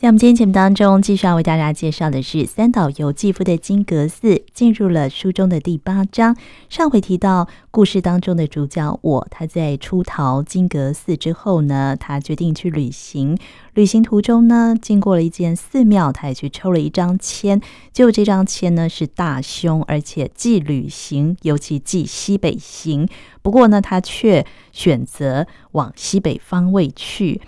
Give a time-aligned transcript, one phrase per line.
[0.00, 6.34] 在我们今天节目当中，继续要为大家介绍的是三岛由纪夫的金阁寺，进入了书中的第八章。
[6.70, 13.36] 上回提到，故事当中的主角我，他在出逃金阁寺之后呢，他决定去旅行。
[13.74, 17.60] 旅行途中呢，经过了一间寺庙，他也去抽了一张签。
[17.92, 23.06] 结果这张签呢是大凶，而且忌旅行，尤其忌西北行。
[23.42, 27.42] 不过呢，他却选择往西北方位去。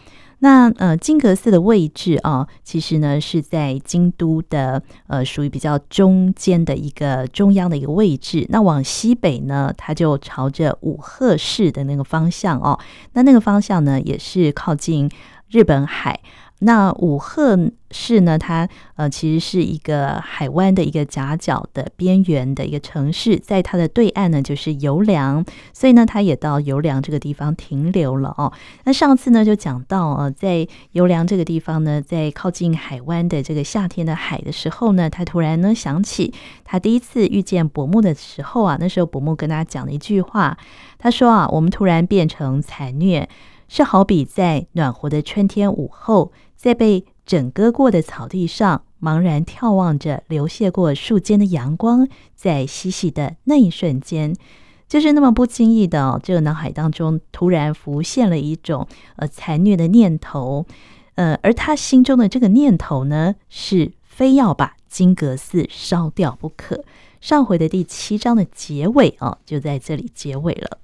[0.45, 8.45] 那呃，金阁寺的位置啊，其实呢是在京都的呃，属于比较中间的一个中央的一个位置。
[8.49, 12.77] 那往西北呢，它就朝着五鹤市的那个方向哦。
[13.13, 15.09] 那那个方向呢，也是靠近
[15.49, 16.19] 日本海。
[16.65, 17.59] 那武贺
[17.91, 25.45] 市呢，它呃其实是一个海湾的一个夹角的边缘的一个城市，在它的对岸呢就是游良，
[25.75, 28.53] 所以呢，它也到游良这个地方停留了哦。
[28.85, 36.33] 那上次呢就讲到呃，在游良这个地方呢，在靠近海湾的这个夏天的海的时候呢，他突然呢想起
[36.65, 40.57] 他第一次遇见柏木的时候啊，那时候柏木跟他讲了一句话，
[40.99, 43.29] 他说啊，我们突然变成残虐，
[43.75, 46.31] 是好比在暖和的春天午后。
[46.55, 54.37] 在被整割过的草地上，茫然眺望着流泻过树间的阳光，在嬉戏的那一瞬间，
[54.87, 60.67] 就是那么不经意的，这个脑海当中突然浮现了一种呃残虐的念头，
[61.15, 66.85] 呃，而他心中的这个念头呢，是非要把金阁寺烧掉不可。
[67.23, 70.79] 上回的第七章的结尾啊，就在这里结尾了。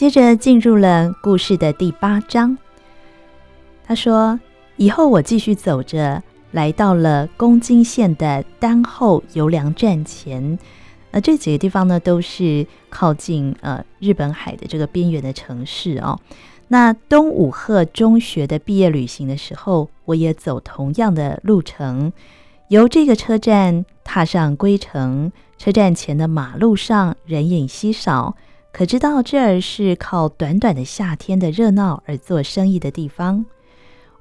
[0.00, 2.56] 接着进入了故事的第八章。
[3.84, 4.40] 他说
[4.78, 6.22] ：“以后我继续走着，
[6.52, 10.58] 来到了宫津县的丹后游良站前。
[11.10, 16.18] 呃，这几个地方呢，都是靠近呃日本海的这个边缘的城市哦。
[16.68, 22.10] 那东武贺中学的毕业旅行的时候，我也走同样的路程，
[22.68, 25.30] 由这个车站踏上归程。
[25.58, 28.34] 车站前的马路上人影稀少。”
[28.72, 33.44] 可知道这儿是靠短短的夏天的热闹而做生意的地方。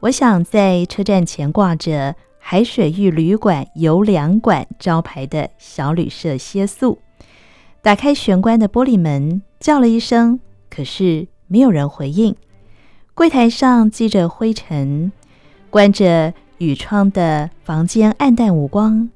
[0.01, 6.99] 我想在车站前挂着海水浴旅馆游良馆招牌的小旅社歇宿。
[7.81, 10.39] 打开玄关的玻璃门，叫了一声，
[10.69, 12.35] 可是没有人回应。
[13.13, 15.11] 柜台上积着灰尘，
[15.69, 19.09] 关着雨窗的房间暗淡无光，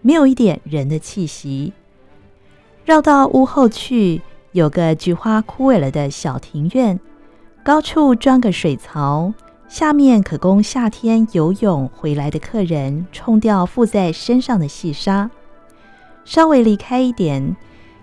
[0.00, 1.72] 没有一点人的气息。
[2.84, 4.22] 绕到屋后去。
[4.52, 6.98] 有个菊花枯萎了的小庭院，
[7.62, 9.32] 高处装个水槽，
[9.68, 15.30] 下面可供夏天游泳回来的客人冲掉附在身上的细沙。
[16.24, 17.56] 稍微离开一点，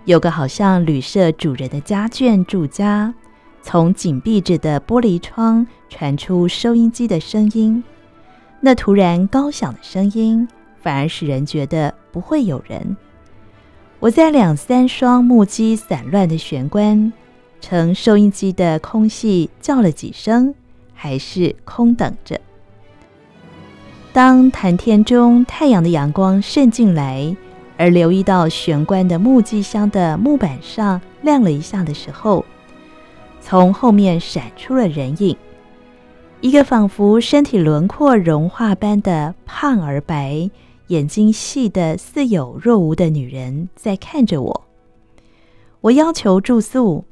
[0.05, 3.13] 有个好像旅社主人的家眷住家，
[3.61, 7.83] 从紧闭着的玻璃窗传出收音机的声音。
[8.61, 10.47] 那突然高响的声音，
[10.81, 12.95] 反而使人觉得不会有人。
[13.99, 17.11] 我在两三双木屐散乱的玄关，
[17.59, 20.53] 乘收音机的空隙叫了几声，
[20.93, 22.39] 还是空等着。
[24.13, 27.35] 当潭天中太阳的阳光渗进来，
[27.75, 32.45] 而留意到玄关的木屐箱的木板上亮了一下的时候，
[33.41, 35.35] 从后面闪出了人影，
[36.41, 40.51] 一个仿佛身体轮廓融化般的胖而白。
[40.87, 44.63] 眼睛细的似有若无的女人在看着我。
[45.81, 47.05] 我要求住宿，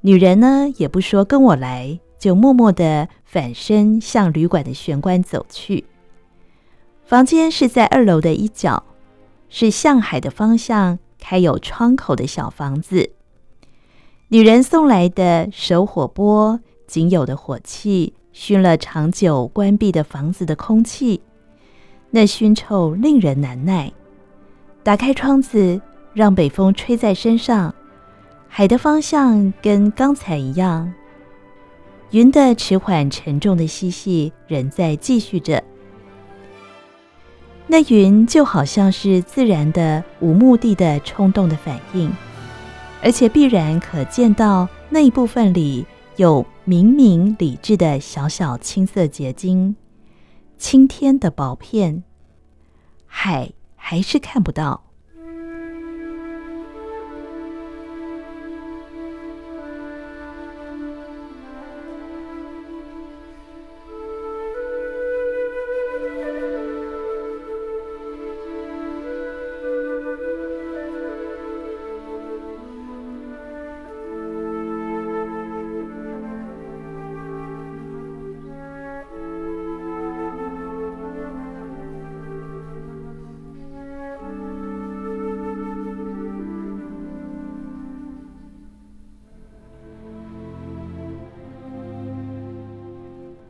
[0.00, 5.84] 女人呢也不说跟我来，就默默地反身向旅馆的玄关走去。
[7.04, 8.84] 房间是在二楼的一角，
[9.48, 13.10] 是向海的方向开有窗口的小房子。
[14.28, 21.20] 女人送来的手火钵，仅有的火气熏了长久关闭的房子的空气。
[22.10, 23.92] 那熏臭令人难耐。
[24.82, 25.80] 打开窗子，
[26.12, 27.74] 让北风吹在身上。
[28.48, 30.92] 海的方向跟刚才一样，
[32.10, 35.62] 云的迟缓沉重的嬉戏仍在继续着。
[37.68, 42.10] 那云就好像是自然的、无目的的冲动的反应，
[43.00, 45.86] 而且必然可见到那一部分里
[46.16, 49.76] 有明明理智的小小青色结晶，
[50.60, 52.04] 青天的薄片，
[53.06, 54.89] 海还是看不到。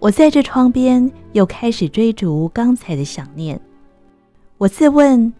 [0.00, 3.60] 我在这窗边又开始追逐刚才的想念。
[4.56, 5.30] 我自问，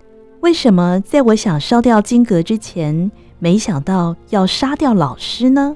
[0.41, 5.75] 为什么在我想烧掉金阁之前，没想到要杀掉老师呢？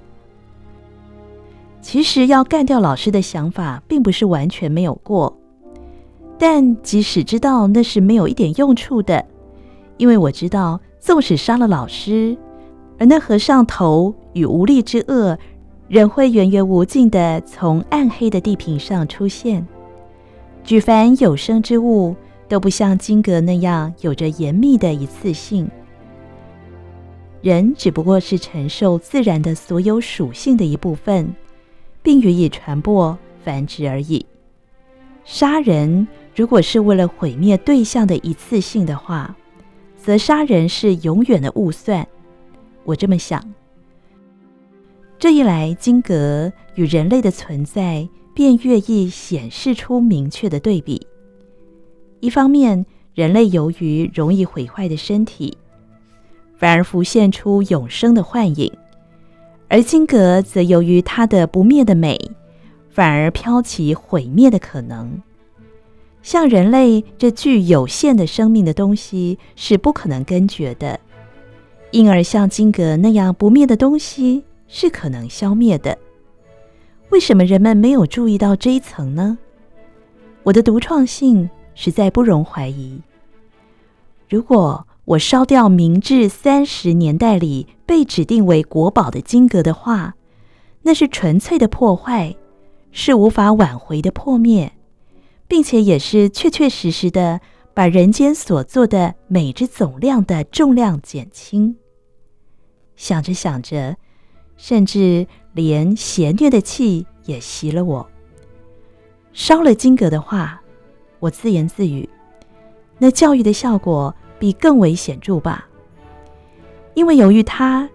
[1.80, 5.34] 其实要干掉老师的想法并不是完全没有过，
[6.38, 9.24] 但即使知道那是没有一点用处的，
[9.96, 12.36] 因为我知道，纵使杀了老师，
[12.98, 15.38] 而那和尚头与无力之恶。
[15.88, 19.66] 仍会源源无尽地从暗黑的地平上出现。
[20.64, 22.16] 举凡有生之物
[22.48, 25.68] 都不像金阁那样有着严密的一次性。
[27.42, 31.34] 人只不过是承受自然的所有属性的一部分，
[32.02, 34.24] 并予以传播繁殖而已。
[35.24, 39.36] 杀人如果是为了毁灭对象的一次性的话，
[39.98, 42.06] 则杀人是永远的误算。
[42.84, 43.42] 我这么想。
[45.24, 51.06] 这一来，金阁与人类的存在便越易显示出明确的对比。
[52.20, 52.84] 一方面，
[53.14, 55.56] 人类由于容易毁坏的身体，
[56.58, 58.70] 反而浮现出永生的幻影；
[59.68, 62.20] 而金阁则由于它的不灭的美，
[62.90, 65.22] 反而飘起毁灭的可能。
[66.20, 71.00] 像人类这具有限的生命的东西是不可能根绝的，
[71.92, 74.44] 因而像金阁那样不灭的东西，
[74.76, 75.96] 是可能消灭的。
[77.10, 79.38] 为什么人们没有注意到这一层呢？
[80.42, 83.00] 我的独创性实在不容怀疑。
[84.28, 90.16] 如果我烧掉明治三十年代里被指定为国宝的金阁的话，
[90.82, 92.34] 那是纯粹的破坏，
[92.90, 94.72] 是无法挽回的破灭，
[95.46, 97.40] 并且也是确确实实的
[97.74, 101.76] 把人间所做的美之总量的重量减轻。
[102.96, 103.96] 想着想着。
[104.56, 108.08] 甚至连邪虐的气也袭了我。
[109.32, 110.62] 烧了金阁的话，
[111.18, 112.08] 我自言自语，
[112.98, 115.68] 那教育的效果必更为显著吧。
[116.94, 117.88] 因为由于它，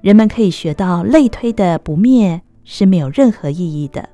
[0.00, 4.08] 人们可以学到类推的不灭是没有任何意义的，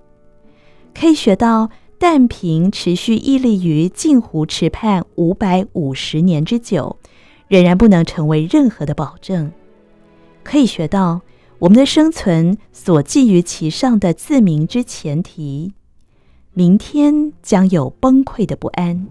[0.94, 1.68] 可以学到
[1.98, 6.96] 但凭持续屹立于镜湖池畔五百五十年之久，
[7.48, 9.52] 仍然不能成为任何的保证，
[10.42, 11.20] 可以学到。
[11.60, 15.74] 我们的生存所寄于其上的自明之前提，
[16.54, 19.06] 明天将有崩溃的不安。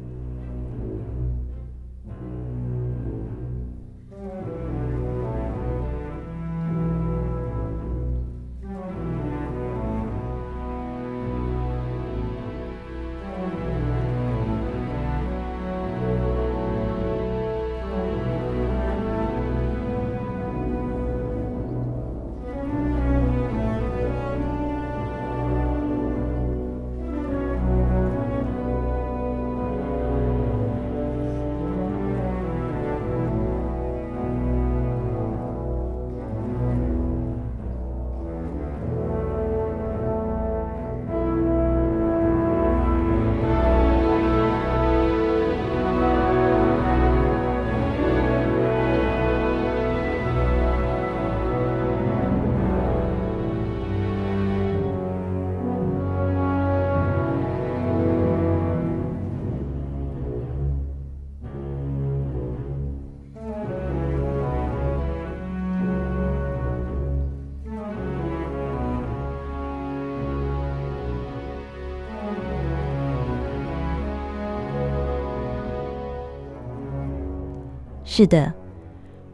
[78.19, 78.53] 是的，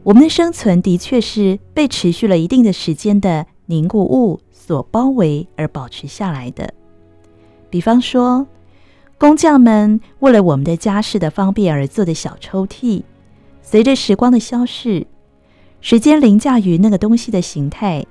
[0.04, 6.72] 我们的生存的确是被持续了一定的时间的凝固物所包围而保持下来的。
[7.68, 8.46] 比方说，
[9.18, 13.02] 工匠们为了我们的家事的方便而做的小抽屉，
[13.60, 15.04] 随着时光的消逝，
[15.80, 18.06] 时间凌驾于那个东西的形态，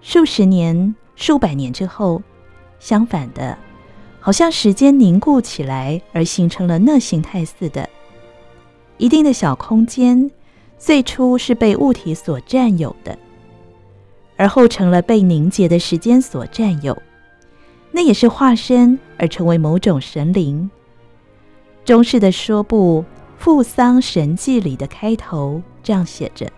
[0.00, 2.22] 数十年数百年之后，
[2.78, 3.58] 相反的，
[4.18, 7.86] 好像时间凝固起来而形成了那形态似的。
[8.98, 10.30] 一定的小空间，
[10.78, 13.18] 最初是被物体所占有的，
[14.36, 16.96] 而后成了被凝结的时间所占有。
[17.92, 20.70] 那也是化身而成为某种神灵。
[21.84, 23.04] 中式的说部
[23.42, 26.50] 《付丧神记》里的开头这样写着：“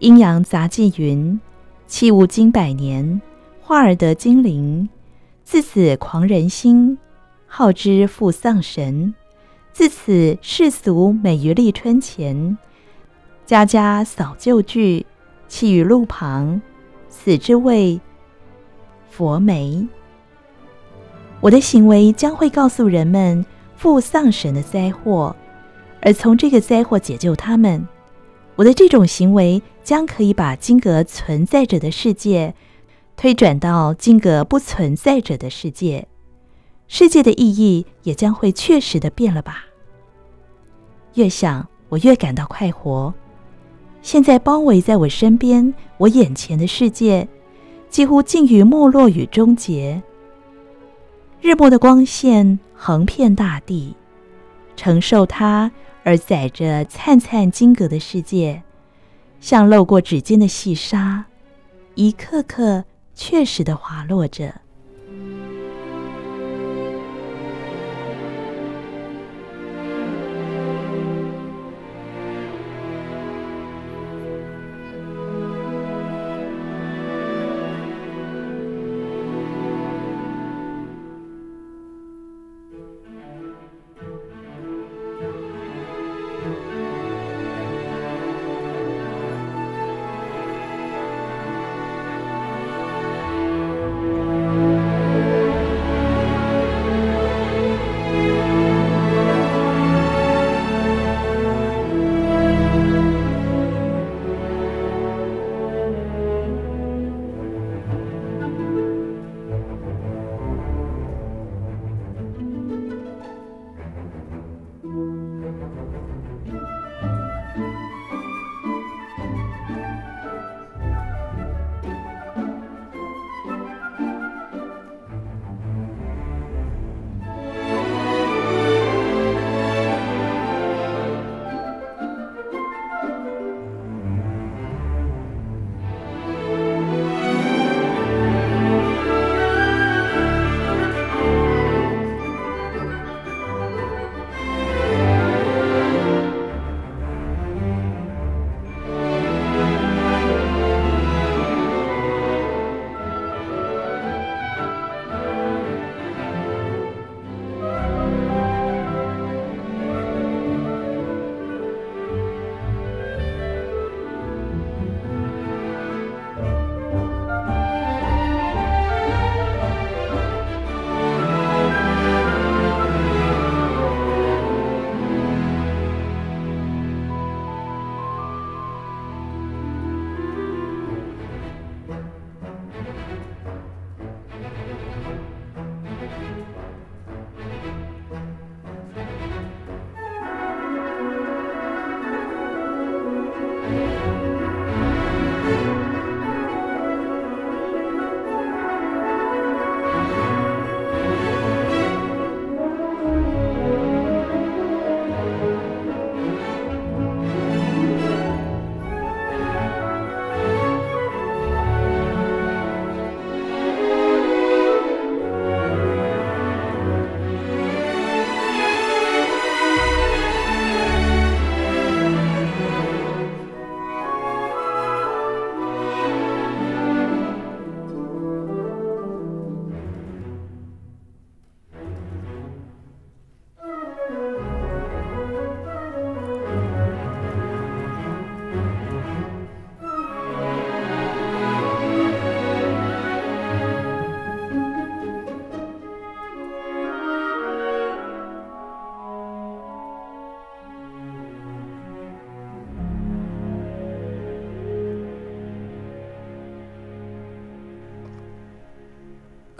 [0.00, 1.40] 阴阳杂记云，
[1.86, 3.20] 器物经百年，
[3.62, 4.88] 化而得精灵。
[5.44, 6.98] 自此狂人心，
[7.46, 9.14] 号之富丧神。
[9.74, 12.56] 自此世俗每于立春前，
[13.44, 15.04] 家家扫旧具，
[15.48, 16.62] 弃于路旁。
[17.10, 18.00] 此之谓
[19.10, 19.86] 佛媒。
[21.40, 23.44] 我的行为将会告诉人们。”
[23.76, 25.34] 负丧神的灾祸，
[26.00, 27.86] 而从这个灾祸解救他们。
[28.54, 32.54] 我的这种行为将可以把金阁存在着的世界
[33.16, 36.06] 推转到金阁不存在着的世界，
[36.86, 39.64] 世界的意义也将会确实的变了吧？
[41.14, 43.12] 越想，我越感到快活。
[44.02, 47.26] 现在包围在我身边，我眼前的世界
[47.88, 50.02] 几乎近于没落与终结。
[51.40, 53.96] 日暮的光线横遍大地，
[54.76, 55.70] 承受它
[56.02, 58.62] 而载着灿灿金阁的世界，
[59.40, 61.24] 像漏过指尖的细沙，
[61.94, 64.54] 一刻刻确实的滑落着。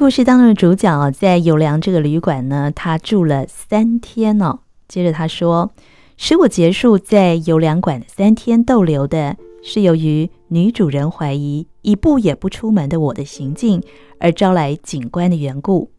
[0.05, 4.59] 故事当中的主角在游良这个旅馆呢，他住了三天哦。
[4.87, 5.71] 接着他说，
[6.19, 13.83] 使我结束在游良馆三天逗留的是由于女主人怀疑一步也不出门的我的行径
[14.19, 15.91] 而招来警官的缘故。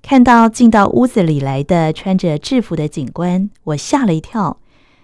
[0.00, 4.60] 看到进到屋子里来的穿着制服的警官，我吓了一跳，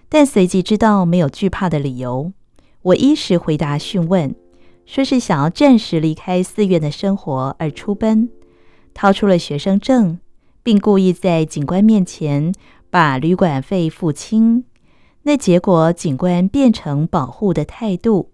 [0.09, 2.31] 但随即知道没有惧怕的理由。
[2.81, 4.33] 我依时回答讯问，
[4.85, 8.29] 说是想要暂时离开寺院的生活而出奔，
[8.93, 10.19] 掏出了学生证，
[10.61, 12.53] 并故意在警官面前
[12.89, 14.65] 把旅馆费付清。
[15.23, 18.31] 那结果，警官变成保护的态度，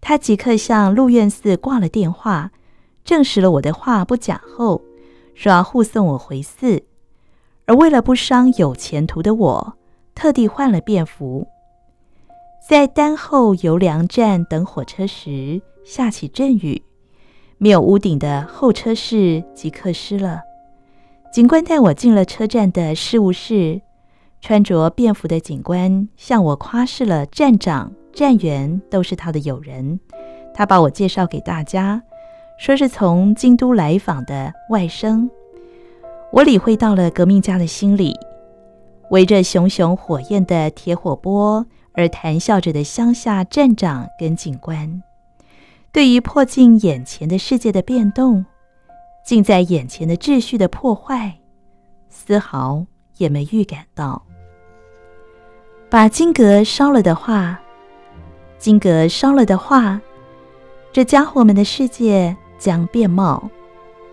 [0.00, 2.52] 他即刻向鹿苑寺挂了电话，
[3.04, 4.82] 证实了我的话不假后。
[5.34, 6.82] 说要护送我回寺，
[7.66, 9.74] 而为了不伤有前途的我，
[10.12, 11.46] 特地换了便服。
[12.68, 16.82] 在丹后游梁站等火车时，下起阵雨，
[17.56, 20.42] 没有屋顶的候车室即刻湿了。
[21.32, 23.80] 警官带我进了车站的事务室，
[24.42, 29.98] 穿着便服的警官向我夸示了站长、站员都是他的友人，
[30.52, 32.02] 他把我介绍给大家。
[32.58, 35.30] 说是从京都来访的外甥，
[36.30, 38.14] 我理会到了革命家的心理。
[39.10, 41.64] 围着熊熊火焰的铁火锅
[41.94, 45.02] 而谈笑着的乡下站长跟警官，
[45.92, 48.44] 对于迫近眼前的世界的变动，
[49.24, 51.38] 近在眼前的秩序的破坏，
[52.08, 52.84] 丝毫
[53.16, 54.22] 也没预感到。
[55.88, 57.58] 把金阁烧了的话，
[58.58, 60.00] 金阁烧了的话，
[60.92, 62.36] 这家伙们的世界。
[62.58, 63.48] 将变貌，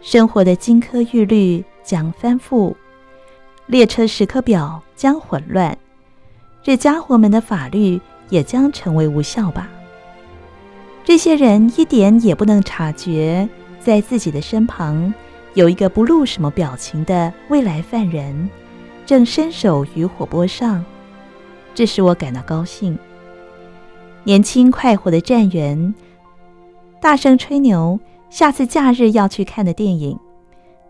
[0.01, 2.71] 生活的金科玉律将翻覆，
[3.65, 5.75] 列车时刻表将混乱，
[6.61, 9.67] 这家伙们的法律也将成为无效吧。
[11.05, 13.47] 这些人一点也不能察觉，
[13.79, 15.13] 在自己的身旁
[15.53, 18.49] 有一个不露什么表情的未来犯人，
[19.05, 20.83] 正伸手于火锅上，
[21.75, 22.97] 这使我感到高兴。
[24.23, 25.93] 年轻快活的站员
[26.99, 27.99] 大声吹牛。
[28.27, 30.19] 下次假日要去看的电影，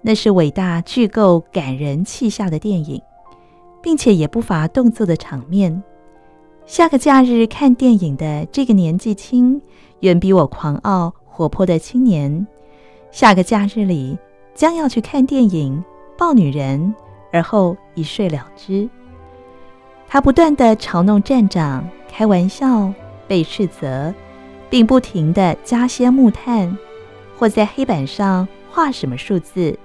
[0.01, 2.99] 那是伟大、具够感人气象的电影，
[3.83, 5.83] 并且也不乏动作的场面。
[6.65, 9.61] 下个假日看电影的这个年纪轻、
[10.01, 12.45] 远比我狂傲活泼的青年，
[13.11, 14.17] 下个假日里
[14.53, 15.83] 将要去看电影、
[16.17, 16.93] 抱女人，
[17.31, 18.87] 而后一睡了之。
[20.07, 22.93] 他不断地嘲弄站长，开玩笑，
[23.27, 24.13] 被斥责，
[24.69, 26.77] 并不停地加些木炭。
[27.37, 29.77] 或在黑板上画什么数字，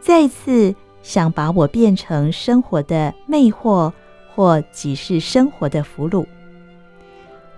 [0.00, 3.92] 再一次想把我变成生活的魅惑，
[4.34, 6.26] 或即是生活的俘虏。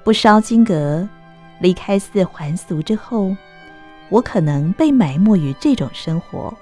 [0.05, 1.09] 不烧金阁，
[1.61, 3.35] 离开寺还俗之后，
[4.09, 6.53] 我可能被埋没于这种生活。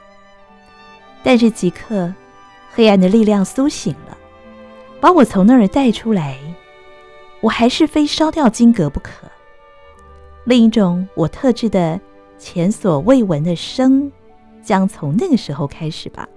[1.23, 2.13] 但是即刻，
[2.73, 4.17] 黑暗的力量苏醒了，
[5.01, 6.39] 把我从那儿带出来。
[7.41, 9.11] 我还是非烧掉金阁不可。
[10.45, 12.01] 另一种我特制的。
[12.37, 14.11] 前所未闻的生，
[14.61, 16.29] 将从那个时候开始吧。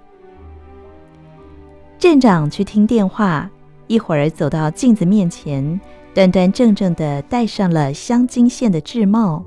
[1.97, 3.49] 站长去听电话，
[3.87, 5.81] 一会儿走到镜子面前，
[6.17, 9.45] 端端正正地戴上了镶金线的制帽，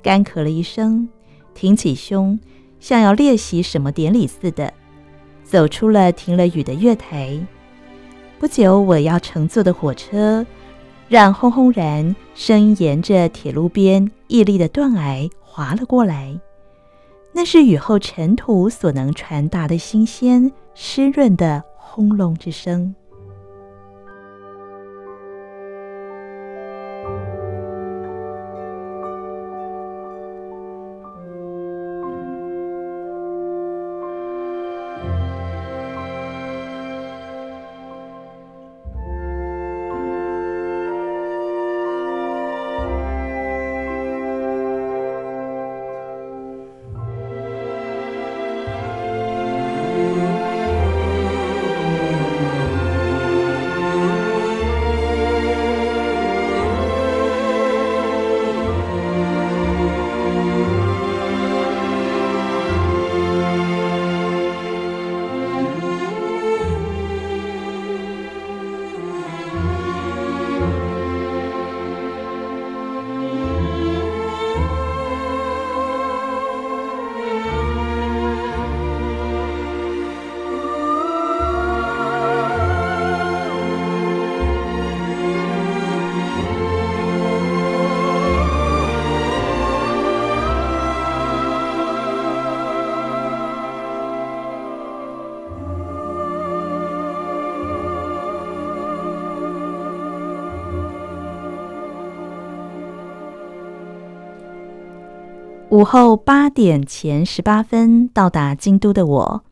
[0.00, 1.08] 干咳了一声，
[1.52, 2.38] 挺起胸，
[2.78, 4.72] 像要列席什么典礼似的，
[5.42, 7.36] 走出了停了雨的月台。
[8.38, 10.46] 不久，我要乘坐的火车，
[11.08, 15.28] 让轰轰然声音沿着铁路边屹立的断崖。
[15.40, 16.38] 滑了过来，
[17.32, 22.94] 那是雨后尘土所能传达的新鲜湿润的轰隆之声。
[105.72, 109.42] 午后八点前十八分到达京都的我，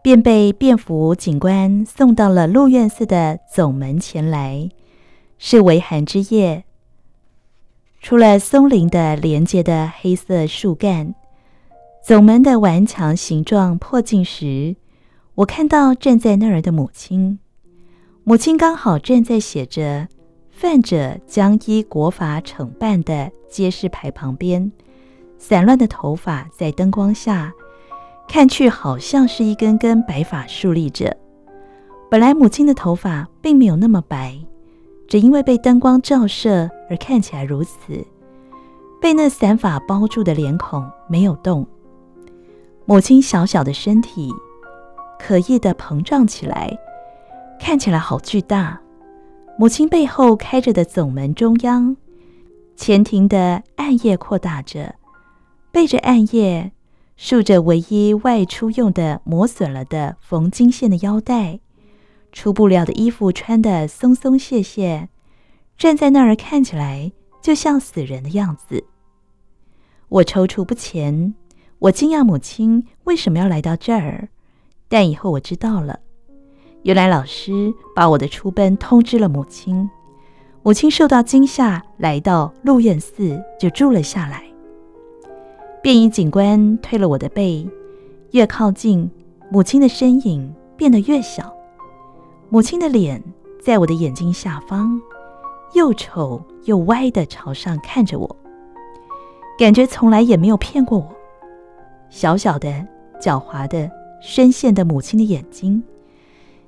[0.00, 4.68] 便被便服警官送到了鹿苑寺的总门前来。
[5.38, 6.62] 是微寒之夜，
[8.00, 11.16] 除了松林的连接的黑色树干，
[12.00, 14.76] 总门的顽强形状迫近时，
[15.34, 17.40] 我看到站在那儿的母亲。
[18.22, 20.06] 母亲刚好站在写着
[20.48, 24.70] “犯者将依国法惩办”的揭示牌旁边，
[25.40, 27.52] 散乱的头发在灯光下
[28.28, 31.16] 看去好像是一根根白发竖立着。
[32.08, 34.38] 本来母亲的头发并没有那么白，
[35.08, 38.06] 只因为被灯光照射而看起来如此。
[39.00, 41.66] 被那散发包住的脸孔没有动。
[42.84, 44.30] 母亲小小的身体
[45.18, 46.78] 可意地膨胀起来。
[47.58, 48.80] 看起来好巨大。
[49.58, 51.94] 母亲背后开着的总门中央，
[52.74, 54.94] 前庭的暗夜扩大着，
[55.72, 56.72] 背着暗夜
[57.16, 61.60] 竖着唯一外出用的磨损了的缝金线的腰带，
[62.32, 65.08] 出不了的衣服穿得松松懈懈，
[65.76, 68.84] 站在那儿看起来就像死人的样子。
[70.08, 71.34] 我踌躇不前，
[71.78, 74.28] 我惊讶母亲为什么要来到这儿，
[74.88, 76.00] 但以后我知道了。
[76.82, 79.88] 原来老师把我的出奔通知了母亲，
[80.64, 84.49] 母亲受到惊吓，来到鹿苑寺就住了下来。
[85.82, 87.66] 便衣警官推了我的背，
[88.32, 89.10] 越靠近，
[89.50, 91.52] 母亲的身影变得越小。
[92.50, 93.22] 母亲的脸
[93.62, 95.00] 在我的眼睛下方，
[95.72, 98.36] 又丑又歪的朝上看着我，
[99.58, 101.08] 感觉从来也没有骗过我。
[102.10, 102.68] 小小的、
[103.18, 103.90] 狡猾的、
[104.20, 105.82] 深陷的母亲的眼睛。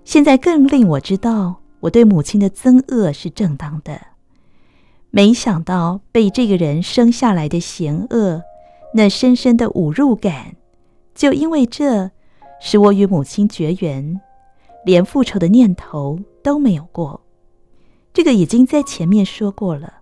[0.05, 4.01] 现在更令我知道，我对母亲的憎恶是正当的。
[5.11, 8.43] 没想到被这个人生下来的嫌恶，
[8.95, 10.57] 那深深的侮辱感，
[11.15, 12.11] 就因为这，
[12.61, 14.21] 使我与母亲绝缘，
[14.85, 17.23] 连复仇的念头都没有过。
[18.13, 19.95] 这个已经在前面说过了。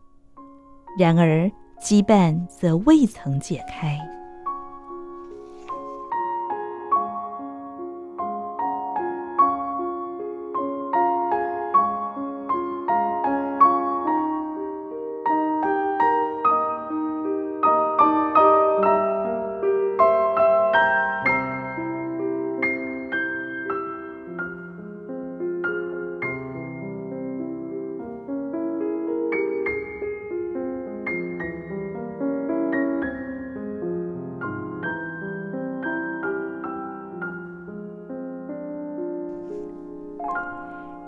[0.98, 1.50] 然而
[1.80, 3.98] 羁绊则未曾解开。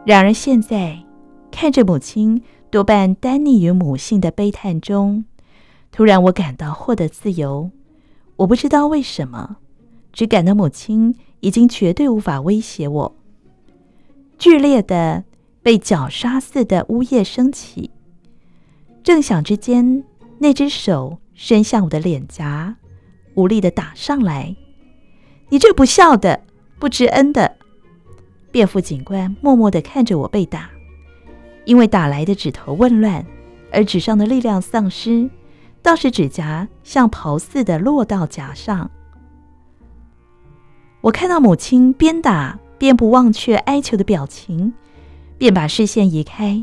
[0.05, 1.05] 然而现在，
[1.53, 5.25] 看着母亲多半耽溺于母性的悲叹中，
[5.93, 7.71] 突然我感到获得自由。
[8.37, 9.59] 我不知道为什么，
[10.13, 13.17] 只感到母亲已经绝对无法威胁我。
[14.39, 15.23] 剧烈的
[15.63, 17.91] 被绞杀似的呜咽升起，
[19.05, 20.03] 正响之间，
[20.39, 22.75] 那只手伸向我的脸颊，
[23.35, 24.57] 无力地打上来。
[25.51, 26.43] 你这不孝的，
[26.81, 27.59] 不知恩的！
[28.53, 30.69] 便副警官默默地看着我被打，
[31.65, 33.25] 因为打来的指头紊乱，
[33.73, 35.29] 而纸上的力量丧失，
[35.81, 38.91] 倒是指甲像刨似的落到颊上。
[41.01, 44.73] 我看到母亲边打边不忘却哀求的表情，
[45.39, 46.63] 便把视线移开。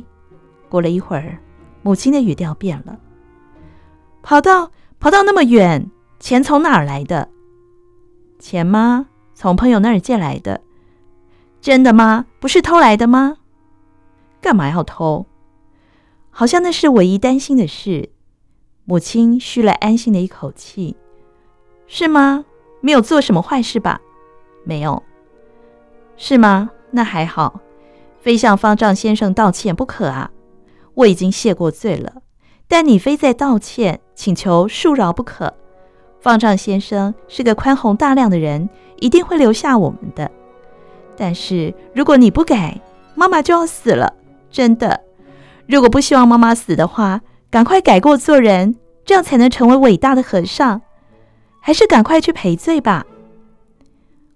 [0.69, 1.39] 过了一会儿，
[1.81, 2.99] 母亲的语调变了
[4.21, 7.27] ：“跑到跑到那么远，钱从哪儿来的？
[8.37, 9.07] 钱吗？
[9.33, 10.61] 从朋友那儿借来的。”
[11.61, 12.25] 真的吗？
[12.39, 13.37] 不是偷来的吗？
[14.41, 15.25] 干嘛要偷？
[16.29, 18.09] 好像那是唯一担心的事。
[18.85, 20.95] 母亲吁了安心的一口气。
[21.85, 22.45] 是吗？
[22.81, 23.99] 没有做什么坏事吧？
[24.63, 25.03] 没有。
[26.15, 26.69] 是吗？
[26.91, 27.59] 那还好。
[28.21, 30.31] 非向方丈先生道歉不可啊！
[30.93, 32.21] 我已经谢过罪了，
[32.67, 35.53] 但你非在道歉，请求恕饶不可。
[36.19, 38.69] 方丈先生是个宽宏大量的人，
[38.99, 40.29] 一定会留下我们的。
[41.19, 42.79] 但是如果你不改，
[43.13, 44.13] 妈妈就要死了，
[44.49, 45.01] 真的。
[45.67, 47.19] 如果不希望妈妈死的话，
[47.51, 50.81] 赶快改过做人，这样才能成为伟大的和尚。
[51.59, 53.05] 还是赶快去赔罪吧。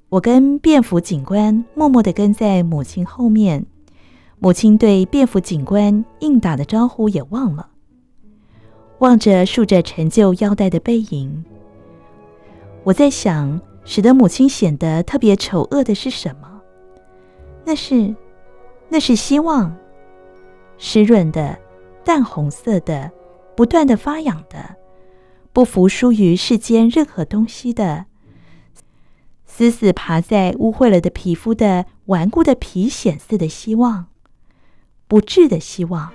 [0.09, 3.65] 我跟便服警官默默地跟在母亲后面，
[4.39, 7.69] 母亲对便服警官应打的招呼也忘了。
[8.99, 11.45] 望着竖着陈旧腰带的背影，
[12.83, 16.52] 我在想，使得母亲显得特别丑恶的是什么？
[17.65, 18.15] 那是，
[18.89, 19.75] 那是希望，
[20.77, 21.57] 湿润的、
[22.03, 23.11] 淡红色的、
[23.55, 24.75] 不断的发痒的，
[25.51, 28.05] 不服输于世间任何东西的，
[29.45, 34.07] 死死爬在污秽了的皮肤的顽固的皮癣似的希望，
[35.07, 36.11] 不治的希望。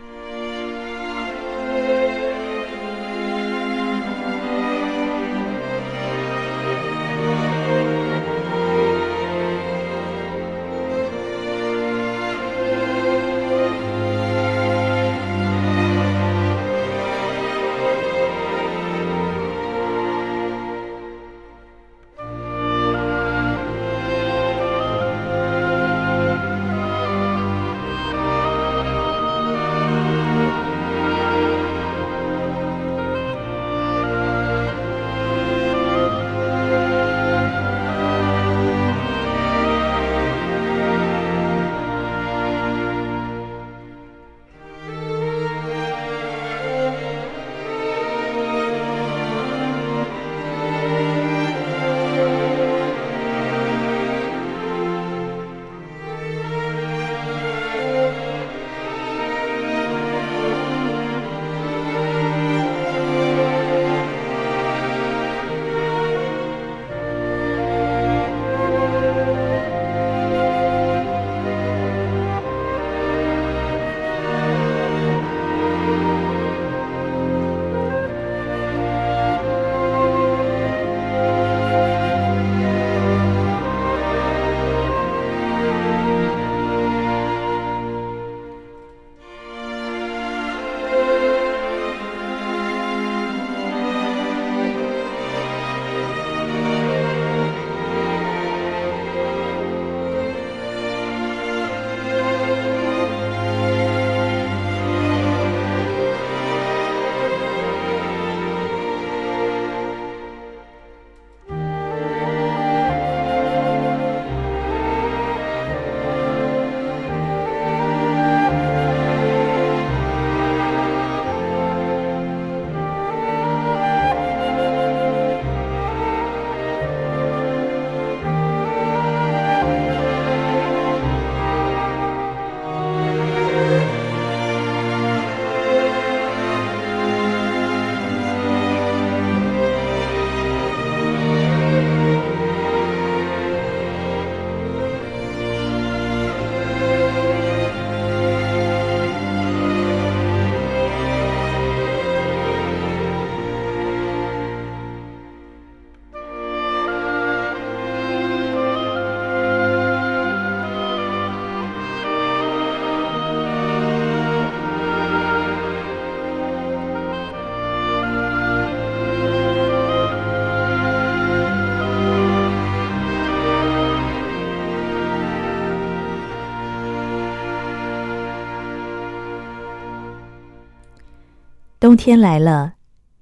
[181.81, 182.73] 冬天来了，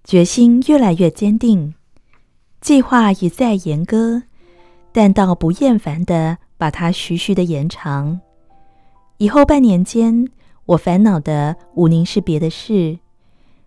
[0.02, 1.74] 决心越来越坚定，
[2.62, 4.22] 计划一再严格，
[4.92, 8.18] 但倒不厌烦地把它徐徐地延长。
[9.18, 10.26] 以后半年间，
[10.64, 12.98] 我烦恼的无宁是别的事。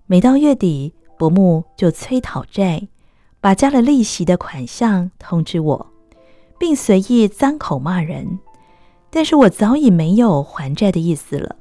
[0.08, 2.88] 每到月底，伯母就催讨债，
[3.40, 5.88] 把加了利息的款项通知我，
[6.58, 8.40] 并随意张口骂人。
[9.12, 11.58] 但是我早已没有还债的意思了。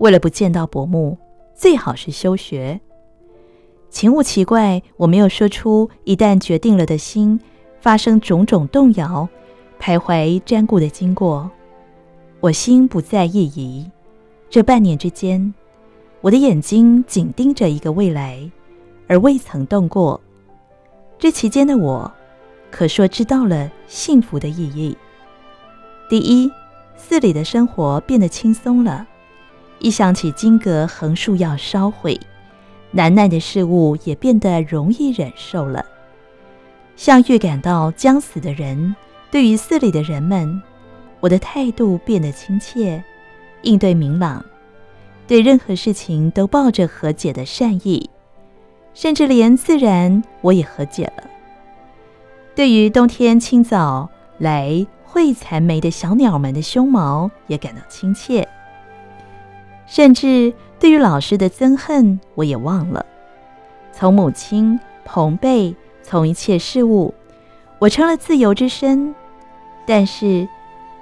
[0.00, 1.16] 为了不见到伯母。
[1.58, 2.80] 最好是休学。
[3.90, 7.40] 请勿奇怪，我没有说出一旦决定了的心
[7.80, 9.28] 发生种种动摇、
[9.80, 11.50] 徘徊瞻顾的经过。
[12.38, 13.90] 我心不再意移。
[14.48, 15.52] 这半年之间，
[16.20, 18.48] 我的眼睛紧盯着一个未来，
[19.08, 20.20] 而未曾动过。
[21.18, 22.08] 这期间的我，
[22.70, 24.96] 可说知道了幸福的意义。
[26.08, 26.48] 第一，
[26.96, 29.08] 寺里的生活变得轻松了。
[29.80, 32.18] 一想起金阁横竖要烧毁，
[32.90, 35.84] 难耐的事物也变得容易忍受了。
[36.96, 38.94] 像预感到将死的人，
[39.30, 40.60] 对于寺里的人们，
[41.20, 43.02] 我的态度变得亲切，
[43.62, 44.44] 应对明朗，
[45.26, 48.10] 对任何事情都抱着和解的善意，
[48.94, 51.22] 甚至连自然我也和解了。
[52.56, 58.48] 对于冬天清早来会残梅的小鸟们的胸毛，也感到亲切。
[59.88, 63.04] 甚至对于老师的憎恨，我也忘了。
[63.90, 67.12] 从母亲、朋辈，从一切事物，
[67.78, 69.14] 我成了自由之身。
[69.86, 70.46] 但是，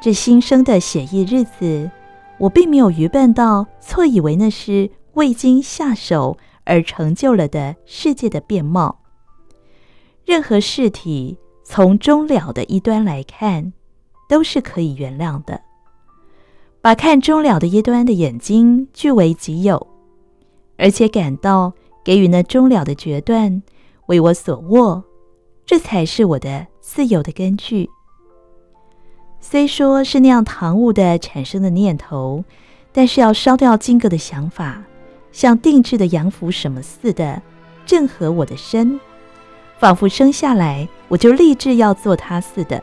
[0.00, 1.90] 这新生的写意日子，
[2.38, 9.00] 我并没有愚笨到错以为那是未经下手而成就了的世界的变貌。
[10.24, 13.72] 任何事体从终了的一端来看，
[14.28, 15.60] 都是可以原谅的。
[16.86, 19.88] 把看终了的一端的眼睛据为己有，
[20.78, 21.72] 而且感到
[22.04, 23.60] 给予那终了的决断
[24.06, 25.02] 为我所握，
[25.64, 27.90] 这才是我的自由的根据。
[29.40, 32.44] 虽说是那样唐突的产生的念头，
[32.92, 34.80] 但是要烧掉金阁的想法，
[35.32, 37.42] 像定制的洋服什么似的，
[37.84, 39.00] 正合我的身，
[39.80, 42.80] 仿佛生下来我就立志要做它似的。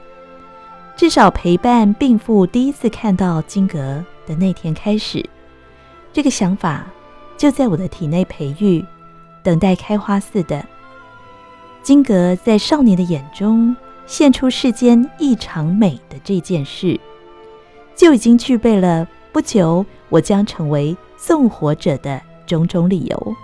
[0.96, 5.28] 至少陪伴病妇第一次看到金阁的那天开始，
[6.14, 6.86] 这个想法
[7.36, 8.84] 就在我的体内培育，
[9.42, 10.64] 等待开花似的。
[11.82, 13.76] 金阁在少年的眼中
[14.06, 16.98] 现出世间异常美的这件事，
[17.96, 23.36] 就已经具备了不久我将成为纵火者的种种理由。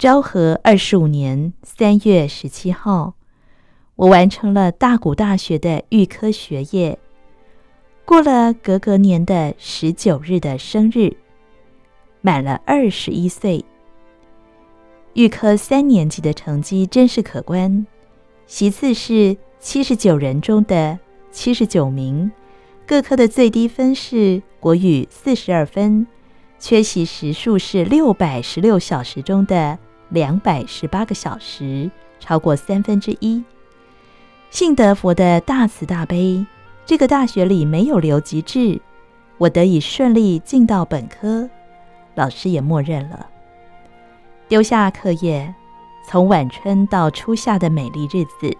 [0.00, 3.12] 昭和二十五年三月十七号，
[3.96, 6.98] 我完成了大谷大学的预科学业。
[8.06, 11.14] 过了隔隔年的十九日的生日，
[12.22, 13.62] 满了二十一岁。
[15.12, 17.86] 预科三年级的成绩真是可观，
[18.46, 20.98] 席次是七十九人中的
[21.30, 22.32] 七十九名，
[22.86, 26.06] 各科的最低分是国语四十二分，
[26.58, 29.78] 缺席时数是六百十六小时中的。
[30.10, 33.42] 两百十八个小时，超过三分之一。
[34.50, 36.44] 幸得佛的大慈大悲，
[36.84, 38.80] 这个大学里没有留级制，
[39.38, 41.48] 我得以顺利进到本科，
[42.16, 43.26] 老师也默认了。
[44.48, 45.54] 丢下课业，
[46.08, 48.56] 从晚春到初夏的美丽日子，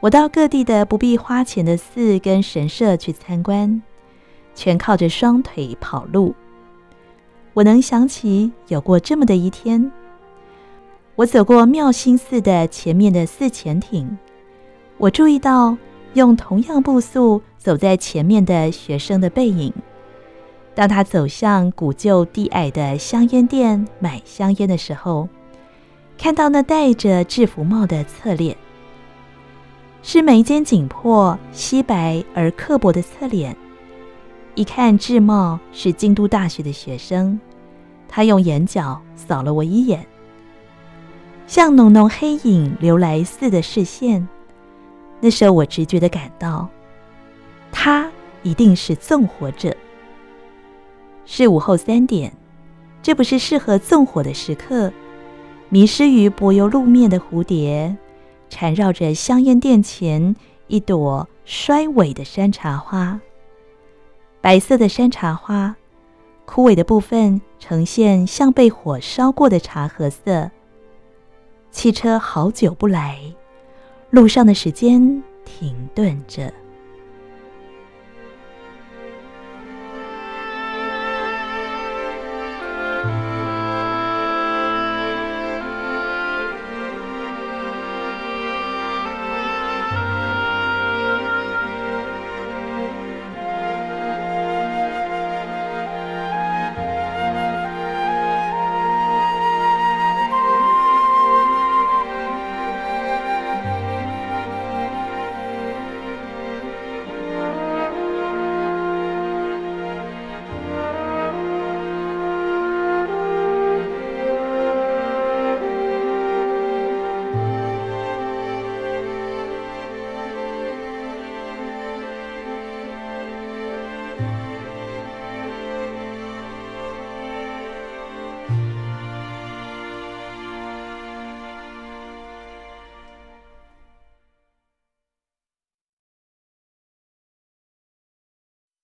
[0.00, 3.82] 我到各地的不必花钱的寺跟神社去参观，
[4.54, 6.34] 全靠着双腿跑路。
[7.52, 9.92] 我能想起有过这么的一天。
[11.16, 14.16] 我走过妙心寺的前面的寺前艇，
[14.98, 15.76] 我注意到
[16.14, 19.72] 用同样步速走在前面的学生的背影。
[20.74, 25.28] 当他走向古旧低矮的香烟店买香烟的时候，
[26.18, 28.56] 看到那戴着制服帽的侧脸，
[30.02, 33.56] 是眉间紧迫、稀白而刻薄的侧脸。
[34.56, 37.38] 一看制帽是京都大学的学生，
[38.08, 40.04] 他用眼角扫了我一眼。
[41.46, 44.26] 像浓浓黑影流来似的视线，
[45.20, 46.68] 那时候我直觉地感到，
[47.70, 48.10] 他
[48.42, 49.74] 一定是纵火者。
[51.26, 52.32] 是午后三点，
[53.02, 54.92] 这不是适合纵火的时刻。
[55.68, 57.96] 迷失于柏油路面的蝴蝶，
[58.48, 60.34] 缠绕着香烟店前
[60.66, 63.20] 一朵衰萎的山茶花。
[64.40, 65.76] 白色的山茶花，
[66.44, 70.50] 枯萎的部分呈现像被火烧过的茶褐色。
[71.74, 73.18] 汽车好久不来，
[74.10, 76.50] 路上的时间停顿着。